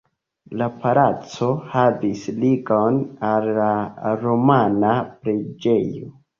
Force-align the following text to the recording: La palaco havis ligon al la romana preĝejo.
La 0.61 0.67
palaco 0.85 1.49
havis 1.73 2.23
ligon 2.45 2.99
al 3.35 3.53
la 3.61 3.69
romana 4.27 4.99
preĝejo. 5.15 6.15